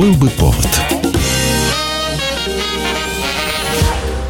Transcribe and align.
Был 0.00 0.14
бы 0.14 0.30
повод. 0.30 0.66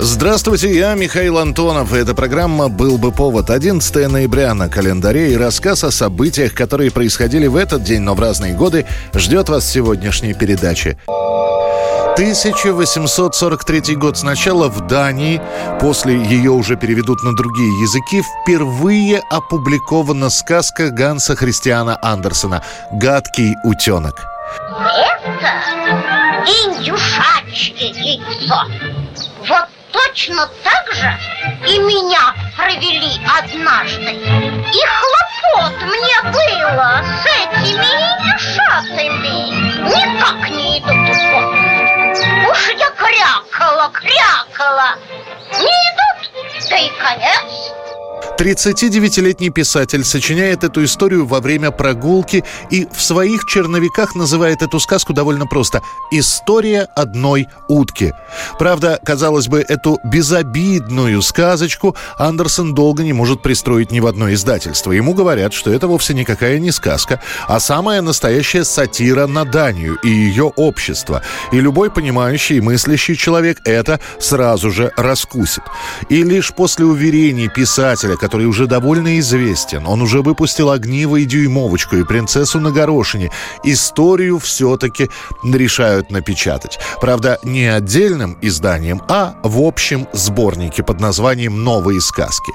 Здравствуйте, 0.00 0.76
я 0.76 0.94
Михаил 0.94 1.38
Антонов. 1.38 1.94
И 1.94 1.96
эта 1.96 2.12
программа 2.12 2.68
«Был 2.68 2.98
бы 2.98 3.12
повод». 3.12 3.50
11 3.50 4.10
ноября 4.10 4.52
на 4.54 4.68
календаре 4.68 5.32
и 5.32 5.36
рассказ 5.36 5.84
о 5.84 5.92
событиях, 5.92 6.54
которые 6.54 6.90
происходили 6.90 7.46
в 7.46 7.54
этот 7.54 7.84
день, 7.84 8.00
но 8.00 8.16
в 8.16 8.20
разные 8.20 8.52
годы, 8.52 8.84
ждет 9.14 9.48
вас 9.48 9.62
в 9.62 9.70
сегодняшней 9.70 10.34
передаче. 10.34 10.98
1843 11.06 13.94
год. 13.94 14.18
Сначала 14.18 14.68
в 14.68 14.88
Дании, 14.88 15.40
после 15.80 16.20
ее 16.20 16.50
уже 16.50 16.74
переведут 16.74 17.22
на 17.22 17.32
другие 17.36 17.70
языки, 17.80 18.24
впервые 18.42 19.22
опубликована 19.30 20.30
сказка 20.30 20.90
Ганса 20.90 21.36
Христиана 21.36 21.96
Андерсона 22.02 22.64
«Гадкий 22.90 23.54
утенок». 23.62 24.29
Это 24.80 25.52
индюшачье 26.46 27.88
яйцо. 27.88 28.66
Вот 29.46 29.68
точно 29.92 30.48
так 30.64 30.94
же 30.94 31.18
и 31.66 31.78
меня 31.78 32.34
провели 32.56 33.20
однажды. 33.38 34.12
И 34.12 34.80
хлопот 35.52 35.79
39-летний 48.40 49.50
писатель 49.50 50.02
сочиняет 50.02 50.64
эту 50.64 50.82
историю 50.82 51.26
во 51.26 51.40
время 51.40 51.70
прогулки 51.70 52.42
и 52.70 52.86
в 52.90 53.02
своих 53.02 53.44
черновиках 53.44 54.14
называет 54.14 54.62
эту 54.62 54.80
сказку 54.80 55.12
довольно 55.12 55.46
просто 55.46 55.82
«История 56.10 56.88
одной 56.96 57.48
утки». 57.68 58.14
Правда, 58.58 58.98
казалось 59.04 59.48
бы, 59.48 59.60
эту 59.60 59.98
безобидную 60.04 61.20
сказочку 61.20 61.94
Андерсон 62.16 62.74
долго 62.74 63.02
не 63.02 63.12
может 63.12 63.42
пристроить 63.42 63.90
ни 63.90 64.00
в 64.00 64.06
одно 64.06 64.32
издательство. 64.32 64.92
Ему 64.92 65.12
говорят, 65.12 65.52
что 65.52 65.70
это 65.70 65.86
вовсе 65.86 66.14
никакая 66.14 66.58
не 66.60 66.70
сказка, 66.70 67.20
а 67.46 67.60
самая 67.60 68.00
настоящая 68.00 68.64
сатира 68.64 69.26
на 69.26 69.44
Данию 69.44 69.96
и 69.96 70.08
ее 70.08 70.44
общество. 70.56 71.20
И 71.52 71.60
любой 71.60 71.90
понимающий 71.90 72.56
и 72.56 72.62
мыслящий 72.62 73.16
человек 73.16 73.58
это 73.66 74.00
сразу 74.18 74.70
же 74.70 74.92
раскусит. 74.96 75.64
И 76.08 76.22
лишь 76.22 76.54
после 76.54 76.86
уверений 76.86 77.50
писателя, 77.50 78.16
который 78.30 78.46
уже 78.46 78.68
довольно 78.68 79.18
известен. 79.18 79.88
Он 79.88 80.02
уже 80.02 80.22
выпустил 80.22 80.70
«Огниво» 80.70 81.16
и 81.16 81.24
«Дюймовочку» 81.24 81.96
и 81.96 82.04
«Принцессу 82.04 82.60
на 82.60 82.70
горошине». 82.70 83.32
Историю 83.64 84.38
все-таки 84.38 85.08
решают 85.42 86.12
напечатать. 86.12 86.78
Правда, 87.00 87.40
не 87.42 87.66
отдельным 87.66 88.38
изданием, 88.40 89.02
а 89.08 89.34
в 89.42 89.60
общем 89.60 90.06
сборнике 90.12 90.84
под 90.84 91.00
названием 91.00 91.64
«Новые 91.64 92.00
сказки». 92.00 92.52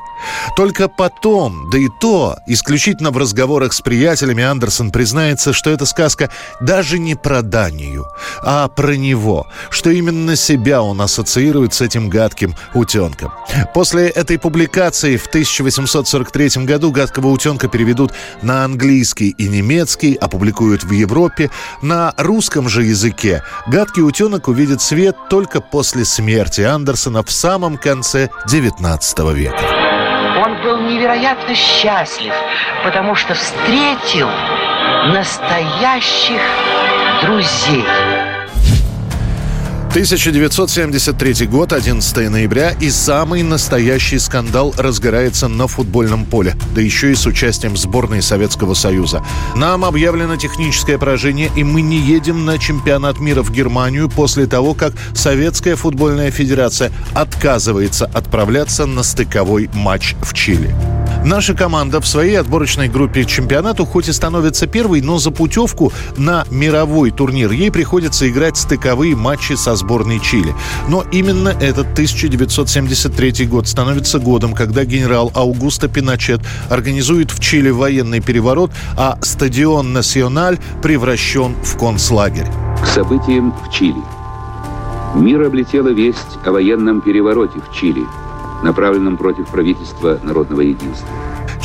Только 0.55 0.87
потом, 0.87 1.69
да 1.69 1.77
и 1.77 1.89
то, 1.99 2.37
исключительно 2.47 3.11
в 3.11 3.17
разговорах 3.17 3.73
с 3.73 3.81
приятелями 3.81 4.43
Андерсон 4.43 4.91
признается, 4.91 5.51
что 5.51 5.69
эта 5.69 5.85
сказка 5.85 6.29
даже 6.61 6.99
не 6.99 7.15
про 7.15 7.41
Данию, 7.41 8.07
а 8.41 8.69
про 8.69 8.95
него, 8.95 9.45
что 9.69 9.89
именно 9.89 10.37
себя 10.37 10.81
он 10.81 11.01
ассоциирует 11.01 11.73
с 11.73 11.81
этим 11.81 12.09
гадким 12.09 12.55
утенком. 12.73 13.33
После 13.73 14.07
этой 14.07 14.39
публикации 14.39 15.17
в 15.17 15.27
1000 15.27 15.64
1843 15.65 16.63
году 16.65 16.91
«Гадкого 16.91 17.29
утенка» 17.29 17.67
переведут 17.67 18.11
на 18.43 18.63
английский 18.63 19.29
и 19.29 19.47
немецкий, 19.47 20.13
опубликуют 20.13 20.83
в 20.83 20.91
Европе. 20.91 21.49
На 21.81 22.13
русском 22.17 22.69
же 22.69 22.83
языке 22.83 23.41
«Гадкий 23.65 24.03
утенок» 24.03 24.47
увидит 24.47 24.81
свет 24.81 25.15
только 25.27 25.61
после 25.61 26.05
смерти 26.05 26.61
Андерсона 26.61 27.23
в 27.23 27.31
самом 27.31 27.77
конце 27.77 28.29
XIX 28.47 29.33
века. 29.33 29.57
Он 30.45 30.61
был 30.61 30.81
невероятно 30.81 31.55
счастлив, 31.55 32.33
потому 32.83 33.15
что 33.15 33.33
встретил 33.33 34.27
настоящих 35.07 36.41
друзей. 37.23 38.34
1973 39.95 41.47
год, 41.47 41.71
11 41.71 42.29
ноября, 42.29 42.71
и 42.81 42.89
самый 42.89 43.43
настоящий 43.43 44.19
скандал 44.19 44.73
разгорается 44.77 45.47
на 45.47 45.67
футбольном 45.67 46.25
поле, 46.25 46.53
да 46.75 46.81
еще 46.81 47.13
и 47.13 47.15
с 47.15 47.25
участием 47.25 47.77
сборной 47.77 48.21
Советского 48.21 48.73
Союза. 48.73 49.23
Нам 49.55 49.85
объявлено 49.85 50.35
техническое 50.35 50.97
поражение, 50.97 51.49
и 51.55 51.63
мы 51.63 51.81
не 51.81 51.97
едем 51.97 52.43
на 52.43 52.57
чемпионат 52.57 53.21
мира 53.21 53.41
в 53.41 53.51
Германию 53.51 54.09
после 54.09 54.47
того, 54.47 54.73
как 54.73 54.91
Советская 55.13 55.77
футбольная 55.77 56.29
федерация 56.29 56.91
отказывается 57.13 58.05
отправляться 58.05 58.85
на 58.85 59.01
стыковой 59.01 59.69
матч 59.73 60.15
в 60.21 60.33
Чили. 60.33 60.75
Наша 61.25 61.55
команда 61.55 62.01
в 62.01 62.07
своей 62.07 62.39
отборочной 62.39 62.87
группе 62.87 63.23
к 63.23 63.27
чемпионату 63.27 63.83
хоть 63.83 64.07
и 64.07 64.13
становится 64.13 64.67
первой, 64.67 65.01
но 65.01 65.17
за 65.17 65.31
путевку 65.31 65.91
на 66.17 66.45
мировой 66.51 67.09
турнир 67.09 67.49
ей 67.49 67.71
приходится 67.71 68.29
играть 68.29 68.57
стыковые 68.57 69.15
матчи 69.15 69.53
со 69.53 69.75
сборной 69.75 70.19
Чили. 70.19 70.53
Но 70.87 71.03
именно 71.11 71.49
этот 71.49 71.93
1973 71.93 73.47
год 73.47 73.67
становится 73.67 74.19
годом, 74.19 74.53
когда 74.53 74.85
генерал 74.85 75.31
Аугусто 75.33 75.87
Пиночет 75.87 76.41
организует 76.69 77.31
в 77.31 77.39
Чили 77.39 77.71
военный 77.71 78.21
переворот, 78.21 78.69
а 78.95 79.17
стадион 79.23 79.93
«Националь» 79.93 80.59
превращен 80.83 81.55
в 81.63 81.75
концлагерь. 81.79 82.51
К 82.83 82.85
событиям 82.85 83.51
в 83.67 83.73
Чили. 83.73 84.03
Мир 85.15 85.41
облетела 85.41 85.89
весть 85.89 86.37
о 86.45 86.51
военном 86.51 87.01
перевороте 87.01 87.59
в 87.67 87.75
Чили– 87.75 88.03
направленном 88.63 89.17
против 89.17 89.47
правительства 89.49 90.19
народного 90.23 90.61
единства. 90.61 91.07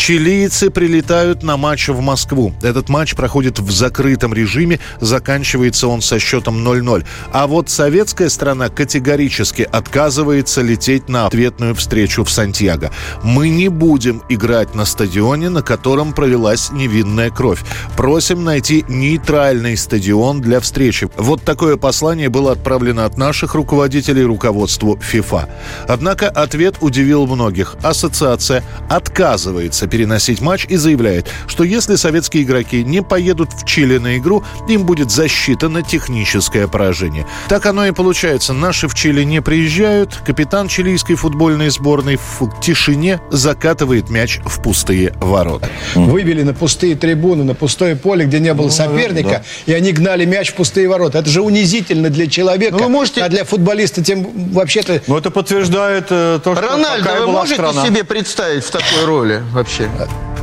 Чилийцы 0.00 0.71
прилетают 0.71 1.43
на 1.43 1.59
матч 1.59 1.88
в 1.88 2.00
Москву. 2.00 2.55
Этот 2.62 2.88
матч 2.88 3.15
проходит 3.15 3.59
в 3.59 3.71
закрытом 3.71 4.33
режиме, 4.33 4.81
заканчивается 4.99 5.88
он 5.88 6.00
со 6.00 6.19
счетом 6.19 6.66
0-0. 6.66 7.05
А 7.33 7.47
вот 7.47 7.69
советская 7.69 8.31
страна 8.31 8.71
категорически 8.71 9.69
отказывается 9.71 10.62
лететь 10.62 11.11
на 11.11 11.27
ответную 11.27 11.75
встречу 11.75 12.25
в 12.25 12.31
Сантьяго. 12.31 12.91
Мы 13.22 13.50
не 13.50 13.69
будем 13.69 14.22
играть 14.31 14.75
на 14.75 14.87
стадионе, 14.87 15.50
на 15.50 15.61
котором 15.61 16.15
провелась 16.15 16.71
невинная 16.72 17.28
кровь. 17.28 17.62
Просим 17.94 18.43
найти 18.43 18.87
нейтральный 18.88 19.77
стадион 19.77 20.41
для 20.41 20.61
встречи. 20.61 21.11
Вот 21.19 21.43
такое 21.43 21.77
послание 21.77 22.31
было 22.31 22.53
отправлено 22.53 23.05
от 23.05 23.19
наших 23.19 23.55
руководителей 23.55 24.25
руководству 24.25 24.99
ФИФА. 24.99 25.47
Однако 25.88 26.31
ответ 26.31 26.77
удивил 26.81 27.27
многих. 27.27 27.77
Ассоциация 27.82 28.65
отказывается 28.88 29.90
переносить 29.91 30.41
матч 30.41 30.67
и 30.69 30.77
заявляет, 30.77 31.28
что 31.47 31.65
если 31.65 31.97
советские 31.97 32.45
игроки 32.45 32.83
не 32.84 33.03
поедут 33.03 33.53
в 33.53 33.67
Чили 33.67 33.99
на 33.99 34.17
игру, 34.17 34.45
им 34.69 34.84
будет 34.84 35.11
засчитано 35.11 35.83
техническое 35.83 36.69
поражение. 36.69 37.27
Так 37.49 37.67
оно 37.67 37.87
и 37.87 37.93
получается. 37.93 38.53
Наши 38.53 38.89
в 38.89 38.95
Чили 38.95 39.25
не 39.25 39.43
приезжают. 39.43 40.17
Капитан 40.25 40.69
чилийской 40.69 41.17
футбольной 41.17 41.71
сборной 41.71 42.17
в 42.17 42.61
тишине 42.61 43.21
закатывает 43.31 44.11
мяч 44.11 44.41
в 44.45 44.62
пустые 44.62 45.12
ворота. 45.21 45.69
Вывели 45.95 46.43
на 46.43 46.55
пустые 46.55 46.95
трибуны, 46.95 47.45
на 47.45 47.55
пустое 47.55 47.97
поле, 47.97 48.25
где 48.25 48.41
не 48.41 48.55
было 48.55 48.67
ну, 48.67 48.71
соперника, 48.71 49.29
да. 49.67 49.73
и 49.73 49.75
они 49.75 49.93
гнали 49.93 50.25
мяч 50.25 50.50
в 50.50 50.55
пустые 50.55 50.89
ворота. 50.89 51.19
Это 51.19 51.29
же 51.29 51.43
унизительно 51.43 52.11
для 52.11 52.27
человека, 52.27 52.77
ну, 52.77 52.84
вы 52.84 52.89
можете... 52.89 53.23
а 53.23 53.29
для 53.29 53.45
футболиста 53.45 54.03
тем 54.03 54.27
вообще-то... 54.53 55.03
Ну, 55.06 55.17
это 55.17 55.31
подтверждает 55.31 56.06
э, 56.11 56.41
то, 56.43 56.55
что 56.55 56.62
Рональдо 56.62 57.11
вы 57.21 57.27
можете 57.27 57.55
страна. 57.55 57.87
себе 57.87 58.05
представить 58.05 58.65
в 58.65 58.71
такой 58.71 59.05
роли 59.05 59.43
вообще? 59.53 59.69
Вообще. 59.70 59.91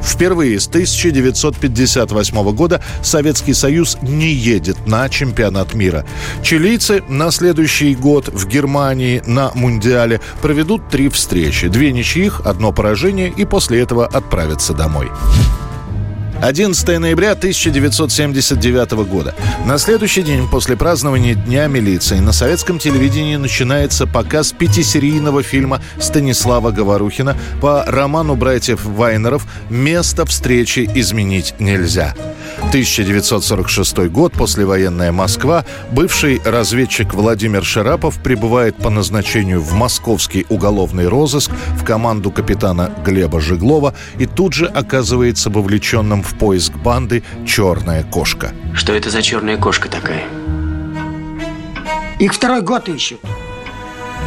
Впервые 0.03 0.59
с 0.59 0.67
1958 0.67 2.51
года 2.53 2.81
Советский 3.01 3.53
Союз 3.53 3.97
не 4.01 4.29
едет 4.29 4.87
на 4.87 5.09
чемпионат 5.09 5.73
мира. 5.73 6.05
Чилийцы 6.43 7.03
на 7.09 7.31
следующий 7.31 7.93
год 7.95 8.29
в 8.29 8.47
Германии 8.47 9.21
на 9.25 9.51
Мундиале 9.53 10.21
проведут 10.41 10.89
три 10.89 11.09
встречи. 11.09 11.67
Две 11.67 11.91
ничьих, 11.91 12.41
одно 12.45 12.71
поражение 12.71 13.29
и 13.29 13.43
после 13.43 13.81
этого 13.81 14.05
отправятся 14.05 14.73
домой. 14.73 15.09
11 16.41 16.99
ноября 16.99 17.31
1979 17.31 18.91
года. 19.09 19.33
На 19.65 19.79
следующий 19.79 20.21
день 20.21 20.47
после 20.47 20.77
празднования 20.77 21.33
Дня 21.33 21.65
милиции 21.67 22.19
на 22.19 22.31
советском 22.31 22.77
телевидении 22.77 23.37
начинается 23.37 24.05
показ 24.05 24.51
пятисерийного 24.51 25.41
фильма 25.41 25.81
Станислава 25.99 26.71
Говорухина 26.71 27.35
по 27.59 27.83
роману 27.85 28.35
братьев 28.35 28.85
Вайнеров 28.85 29.47
«Место 29.69 30.25
встречи 30.25 30.89
изменить 30.93 31.55
нельзя». 31.59 32.13
1946 32.67 34.09
год, 34.09 34.33
послевоенная 34.33 35.11
Москва, 35.11 35.63
бывший 35.91 36.41
разведчик 36.43 37.13
Владимир 37.13 37.63
Шарапов 37.63 38.21
прибывает 38.21 38.75
по 38.75 38.89
назначению 38.89 39.61
в 39.61 39.73
московский 39.73 40.45
уголовный 40.49 41.07
розыск 41.07 41.51
в 41.75 41.83
команду 41.83 42.31
капитана 42.31 42.91
Глеба 43.05 43.39
Жиглова 43.39 43.93
и 44.17 44.25
тут 44.25 44.53
же 44.53 44.65
оказывается 44.65 45.49
вовлеченным 45.49 46.23
в 46.27 46.37
поиск 46.37 46.73
банды 46.73 47.23
«Черная 47.45 48.03
кошка». 48.03 48.51
Что 48.73 48.93
это 48.93 49.09
за 49.09 49.21
черная 49.21 49.57
кошка 49.57 49.89
такая? 49.89 50.25
Их 52.19 52.33
второй 52.33 52.61
год 52.61 52.89
ищут. 52.89 53.21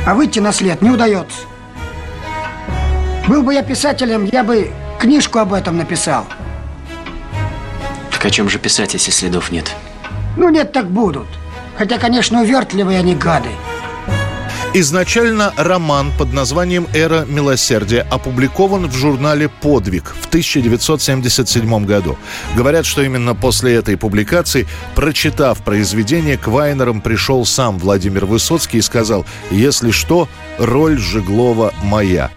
А 0.07 0.15
выйти 0.15 0.39
на 0.39 0.53
след 0.53 0.81
не 0.83 0.91
удается. 0.91 1.41
Был 3.29 3.43
бы 3.43 3.55
я 3.55 3.63
писателем, 3.63 4.25
я 4.25 4.43
бы 4.43 4.71
книжку 4.99 5.39
об 5.39 5.53
этом 5.53 5.77
написал. 5.77 6.25
Так 8.11 8.25
о 8.25 8.31
чем 8.31 8.49
же 8.49 8.59
писать, 8.59 8.95
если 8.95 9.11
следов 9.11 9.51
нет? 9.51 9.71
Ну, 10.37 10.49
нет, 10.49 10.73
так 10.73 10.91
будут. 10.91 11.27
Хотя, 11.77 11.99
конечно, 11.99 12.43
увертливые 12.43 12.99
они 12.99 13.15
гады. 13.15 13.51
Изначально 14.73 15.53
роман 15.57 16.13
под 16.17 16.33
названием 16.33 16.87
«Эра 16.95 17.25
милосердия» 17.25 18.07
опубликован 18.09 18.87
в 18.87 18.95
журнале 18.95 19.49
«Подвиг» 19.49 20.15
в 20.15 20.29
1977 20.29 21.85
году. 21.85 22.17
Говорят, 22.57 22.87
что 22.87 23.03
именно 23.03 23.35
после 23.35 23.75
этой 23.75 23.97
публикации, 23.97 24.69
прочитав 24.95 25.59
произведение, 25.65 26.39
к 26.39 26.47
Вайнерам 26.47 27.01
пришел 27.01 27.45
сам 27.45 27.79
Владимир 27.81 28.27
Высоцкий 28.27 28.79
и 28.79 28.83
сказал 28.83 29.27
«Если 29.51 29.91
что, 29.91 30.29
роль 30.57 31.01
Жеглова 31.01 31.75
моя». 31.83 32.31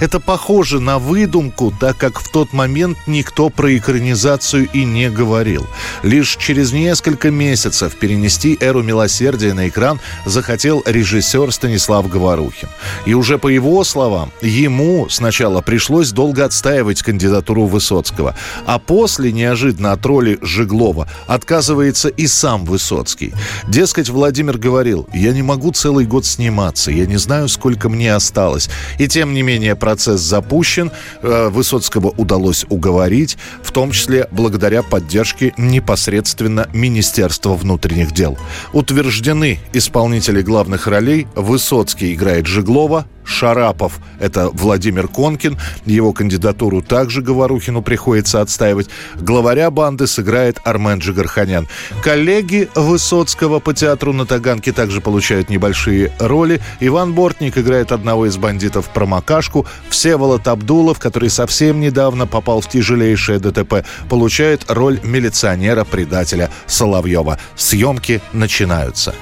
Это 0.00 0.20
похоже 0.20 0.80
на 0.80 0.98
выдумку, 0.98 1.72
так 1.78 1.96
как 1.96 2.20
в 2.20 2.30
тот 2.30 2.52
момент 2.52 2.98
никто 3.06 3.48
про 3.48 3.76
экранизацию 3.76 4.68
и 4.72 4.84
не 4.84 5.10
говорил. 5.10 5.66
Лишь 6.02 6.36
через 6.36 6.72
несколько 6.72 7.30
месяцев 7.30 7.96
перенести 7.96 8.56
«Эру 8.60 8.82
милосердия» 8.82 9.54
на 9.54 9.68
экран 9.68 10.00
захотел 10.24 10.82
режиссер 10.86 11.52
Станислав 11.52 12.08
Говорухин. 12.08 12.68
И 13.06 13.14
уже 13.14 13.38
по 13.38 13.48
его 13.48 13.84
словам, 13.84 14.30
ему 14.40 15.08
сначала 15.08 15.60
пришлось 15.60 16.12
долго 16.12 16.44
отстаивать 16.44 17.02
кандидатуру 17.02 17.66
Высоцкого, 17.66 18.34
а 18.66 18.78
после 18.78 19.32
неожиданно 19.32 19.92
от 19.92 20.04
роли 20.06 20.38
Жеглова 20.42 21.08
отказывается 21.26 22.08
и 22.08 22.26
сам 22.26 22.64
Высоцкий. 22.64 23.32
Дескать, 23.66 24.08
Владимир 24.08 24.58
говорил, 24.58 25.08
я 25.12 25.32
не 25.32 25.42
могу 25.42 25.72
целый 25.72 26.06
год 26.06 26.26
сниматься, 26.26 26.90
я 26.90 27.06
не 27.06 27.16
знаю, 27.16 27.48
сколько 27.48 27.88
мне 27.88 28.14
осталось. 28.14 28.68
И 28.98 29.08
тем 29.08 29.34
не 29.34 29.42
менее 29.42 29.67
процесс 29.76 30.20
запущен, 30.20 30.90
э, 31.22 31.48
Высоцкого 31.48 32.08
удалось 32.16 32.64
уговорить, 32.68 33.36
в 33.62 33.72
том 33.72 33.90
числе 33.90 34.28
благодаря 34.30 34.82
поддержке 34.82 35.54
непосредственно 35.56 36.68
Министерства 36.72 37.54
внутренних 37.54 38.12
дел. 38.12 38.38
Утверждены 38.72 39.58
исполнители 39.72 40.42
главных 40.42 40.86
ролей. 40.86 41.26
Высоцкий 41.34 42.14
играет 42.14 42.46
Жиглова, 42.46 43.06
Шарапов– 43.28 44.00
это 44.18 44.48
Владимир 44.48 45.06
Конкин. 45.06 45.58
Его 45.84 46.12
кандидатуру 46.12 46.80
также 46.82 47.20
Говорухину 47.20 47.82
приходится 47.82 48.40
отстаивать. 48.40 48.88
Главаря 49.16 49.70
банды 49.70 50.06
сыграет 50.06 50.58
Армен 50.64 50.98
Джигарханян. 50.98 51.68
Коллеги 52.02 52.68
Высоцкого 52.74 53.60
по 53.60 53.74
театру 53.74 54.12
на 54.12 54.24
Таганке 54.24 54.72
также 54.72 55.00
получают 55.00 55.50
небольшие 55.50 56.10
роли. 56.18 56.60
Иван 56.80 57.12
Бортник 57.12 57.58
играет 57.58 57.92
одного 57.92 58.26
из 58.26 58.36
бандитов 58.38 58.88
Промокашку. 58.88 59.66
Всеволод 59.90 60.48
Абдулов, 60.48 60.98
который 60.98 61.28
совсем 61.28 61.80
недавно 61.80 62.26
попал 62.26 62.62
в 62.62 62.68
тяжелейшее 62.68 63.38
ДТП, 63.38 63.84
получает 64.08 64.64
роль 64.68 65.00
милиционера-предателя 65.02 66.50
Соловьева. 66.66 67.38
Съемки 67.56 68.22
начинаются. 68.32 69.14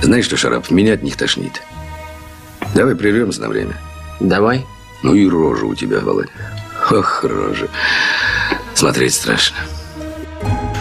Знаешь 0.00 0.26
что, 0.26 0.36
Шарап, 0.36 0.70
меня 0.70 0.94
от 0.94 1.02
них 1.02 1.16
тошнит. 1.16 1.60
Давай 2.74 2.94
прервемся 2.94 3.40
на 3.40 3.48
время. 3.48 3.76
Давай. 4.20 4.66
Ну 5.02 5.14
и 5.14 5.28
рожа 5.28 5.64
у 5.66 5.74
тебя, 5.74 6.00
Володя. 6.00 6.30
Ох, 6.90 7.24
рожа. 7.24 7.68
Смотреть 8.74 9.14
страшно. 9.14 9.56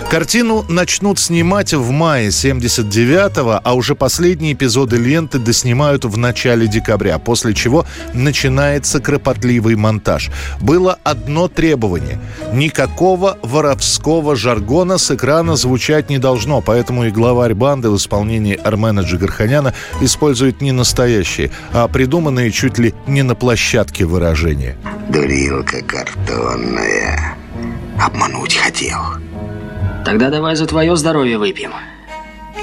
Картину 0.10 0.64
начнут 0.70 1.20
снимать 1.20 1.74
в 1.74 1.92
мае 1.92 2.30
79-го, 2.30 3.60
а 3.62 3.74
уже 3.74 3.94
последние 3.94 4.54
эпизоды 4.54 4.96
ленты 4.96 5.38
доснимают 5.38 6.06
в 6.06 6.18
начале 6.18 6.66
декабря, 6.66 7.20
после 7.20 7.54
чего 7.54 7.86
начинается 8.14 9.02
кропотливый 9.02 9.76
монтаж. 9.76 10.32
Было 10.62 10.98
одно 11.04 11.50
требование. 11.50 12.22
Никакого 12.54 13.38
воровского 13.44 14.38
жаргона 14.38 14.98
с 14.98 15.12
экрана 15.12 15.58
звучать 15.58 16.10
не 16.10 16.20
должно, 16.20 16.62
поэтому 16.62 17.04
и 17.04 17.12
главарь 17.12 17.54
банды 17.54 17.90
в 17.90 17.98
исполнении 17.98 18.56
Армена 18.56 19.02
Джигарханяна 19.02 19.74
использует 20.00 20.62
не 20.62 20.72
настоящие, 20.72 21.52
а 21.74 21.90
придуманные 21.90 22.52
чуть 22.52 22.78
ли 22.78 22.96
не 23.08 23.24
на 23.24 23.36
площадке 23.36 24.06
выражения. 24.06 24.78
Дурилка 25.10 25.82
картонная. 25.82 27.36
Обмануть 28.00 28.56
хотел. 28.56 29.02
Тогда 30.08 30.30
давай 30.30 30.56
за 30.56 30.66
твое 30.66 30.96
здоровье 30.96 31.38
выпьем. 31.38 31.74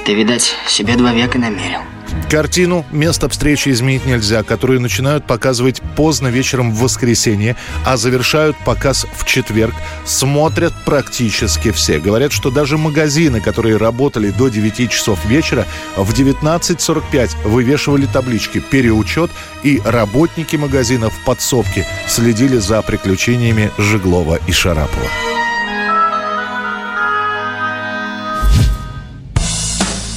Ты, 0.03 0.15
видать, 0.15 0.55
себе 0.67 0.95
два 0.95 1.13
века 1.13 1.37
намерил. 1.37 1.81
Картину 2.27 2.83
«Место 2.91 3.29
встречи 3.29 3.69
изменить 3.69 4.07
нельзя», 4.07 4.41
которую 4.41 4.81
начинают 4.81 5.27
показывать 5.27 5.79
поздно 5.95 6.29
вечером 6.29 6.71
в 6.71 6.79
воскресенье, 6.79 7.55
а 7.85 7.97
завершают 7.97 8.57
показ 8.65 9.05
в 9.15 9.25
четверг, 9.25 9.75
смотрят 10.05 10.73
практически 10.85 11.69
все. 11.69 11.99
Говорят, 11.99 12.31
что 12.31 12.49
даже 12.49 12.79
магазины, 12.79 13.39
которые 13.41 13.77
работали 13.77 14.31
до 14.31 14.47
9 14.47 14.89
часов 14.89 15.23
вечера, 15.25 15.67
в 15.95 16.11
19.45 16.19 17.47
вывешивали 17.47 18.07
таблички 18.07 18.59
«Переучет», 18.59 19.29
и 19.61 19.79
работники 19.85 20.55
магазинов 20.55 21.13
подсобки 21.27 21.85
следили 22.07 22.57
за 22.57 22.81
приключениями 22.81 23.69
Жиглова 23.77 24.39
и 24.47 24.51
Шарапова. 24.51 25.34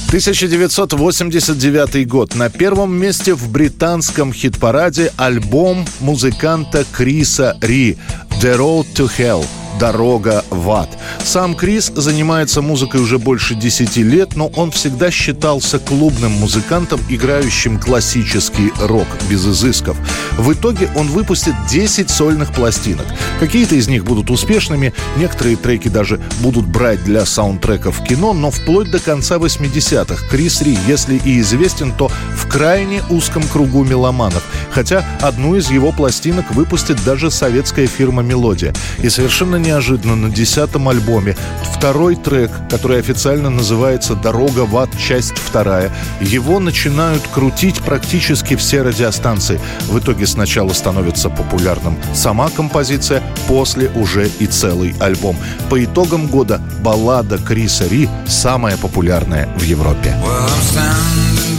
1989 0.09 2.07
год. 2.07 2.33
На 2.33 2.49
первом 2.49 2.97
месте 2.97 3.35
в 3.35 3.51
британском 3.51 4.33
хит-параде 4.33 5.13
альбом 5.17 5.85
музыканта 5.99 6.83
Криса 6.91 7.55
Ри 7.61 7.95
«The 8.41 8.57
Road 8.57 8.87
to 8.95 9.07
Hell» 9.19 9.45
«Дорога 9.79 10.43
в 10.49 10.69
ад». 10.71 10.89
Сам 11.23 11.55
Крис 11.55 11.91
занимается 11.95 12.61
музыкой 12.61 13.01
уже 13.01 13.17
больше 13.17 13.55
10 13.55 13.97
лет, 13.97 14.35
но 14.35 14.47
он 14.47 14.71
всегда 14.71 15.09
считался 15.09 15.79
клубным 15.79 16.31
музыкантом, 16.33 16.99
играющим 17.09 17.79
классический 17.79 18.71
рок 18.81 19.07
без 19.29 19.45
изысков. 19.47 19.97
В 20.37 20.53
итоге 20.53 20.89
он 20.95 21.07
выпустит 21.07 21.53
10 21.69 22.09
сольных 22.09 22.53
пластинок. 22.53 23.05
Какие-то 23.39 23.75
из 23.75 23.87
них 23.87 24.03
будут 24.03 24.29
успешными, 24.29 24.93
некоторые 25.17 25.55
треки 25.55 25.87
даже 25.87 26.19
будут 26.41 26.67
брать 26.67 27.03
для 27.03 27.25
саундтреков 27.25 28.03
кино, 28.03 28.33
но 28.33 28.51
вплоть 28.51 28.91
до 28.91 28.99
конца 28.99 29.35
80-х 29.37 30.27
Крис 30.29 30.61
Ри, 30.61 30.77
если 30.87 31.15
и 31.23 31.39
известен, 31.39 31.93
то 31.93 32.11
в 32.35 32.47
крайне 32.47 33.01
узком 33.09 33.43
кругу 33.43 33.83
меломанов. 33.83 34.43
Хотя 34.79 35.03
одну 35.19 35.55
из 35.57 35.69
его 35.69 35.91
пластинок 35.91 36.51
выпустит 36.51 37.03
даже 37.03 37.29
советская 37.29 37.85
фирма 37.85 38.23
«Мелодия». 38.23 38.73
И 38.99 39.09
совершенно 39.09 39.57
не 39.57 39.69
неожиданно 39.71 40.15
на 40.15 40.29
десятом 40.29 40.87
альбоме 40.87 41.35
второй 41.75 42.15
трек, 42.15 42.49
который 42.69 42.97
официально 42.97 43.49
называется 43.49 44.15
«Дорога 44.15 44.61
в 44.61 44.77
ад. 44.77 44.89
Часть 44.97 45.37
вторая». 45.37 45.91
Его 46.21 46.61
начинают 46.61 47.21
крутить 47.27 47.81
практически 47.81 48.55
все 48.55 48.81
радиостанции. 48.81 49.59
В 49.89 49.99
итоге 49.99 50.25
сначала 50.25 50.71
становится 50.71 51.29
популярным 51.29 51.97
сама 52.13 52.49
композиция, 52.49 53.21
после 53.49 53.89
уже 53.89 54.29
и 54.39 54.47
целый 54.47 54.95
альбом. 55.01 55.35
По 55.69 55.83
итогам 55.83 56.27
года 56.27 56.61
баллада 56.81 57.37
Криса 57.37 57.85
Ри 57.85 58.07
самая 58.27 58.77
популярная 58.77 59.49
в 59.57 59.63
Европе. 59.63 60.15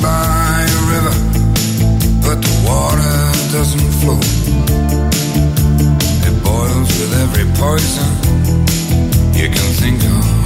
Well, 0.02 0.49
but 2.30 2.42
the 2.42 2.62
water 2.64 3.16
doesn't 3.50 3.90
flow. 4.00 4.20
It 6.28 6.44
boils 6.44 6.88
with 7.00 7.12
every 7.24 7.46
poison 7.58 8.10
you 9.34 9.48
can 9.48 9.72
think 9.80 10.00
of. 10.04 10.39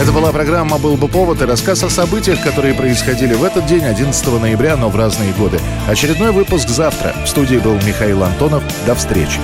Это 0.00 0.12
была 0.12 0.32
программа 0.32 0.78
«Был 0.78 0.96
бы 0.96 1.08
повод» 1.08 1.40
и 1.40 1.44
рассказ 1.44 1.82
о 1.82 1.88
событиях, 1.88 2.42
которые 2.42 2.74
происходили 2.74 3.32
в 3.34 3.42
этот 3.42 3.66
день, 3.66 3.84
11 3.84 4.40
ноября, 4.40 4.76
но 4.76 4.88
в 4.88 4.96
разные 4.96 5.32
годы. 5.32 5.58
Очередной 5.88 6.32
выпуск 6.32 6.68
завтра. 6.68 7.14
В 7.24 7.28
студии 7.28 7.56
был 7.56 7.74
Михаил 7.86 8.22
Антонов. 8.22 8.62
До 8.86 8.94
встречи. 8.94 9.40